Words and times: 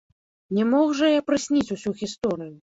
Не 0.59 0.65
мог 0.71 0.95
жа 1.01 1.11
я 1.11 1.21
прысніць 1.29 1.69
усю 1.79 1.97
гісторыю. 2.03 2.53